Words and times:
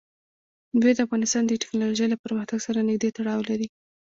مېوې 0.77 0.93
د 0.95 0.99
افغانستان 1.05 1.43
د 1.45 1.51
تکنالوژۍ 1.63 2.05
له 2.09 2.17
پرمختګ 2.23 2.59
سره 2.67 2.85
نږدې 2.89 3.09
تړاو 3.17 3.39
لري. 3.49 3.67